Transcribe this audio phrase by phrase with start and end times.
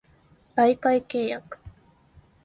[0.55, 1.59] 媒介契約